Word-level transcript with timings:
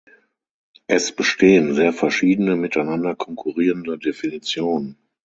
Es 0.87 1.11
bestehen 1.15 1.75
sehr 1.75 1.93
verschiedene, 1.93 2.55
miteinander 2.55 3.15
konkurrierende 3.15 3.99
Definitionen. 3.99 4.97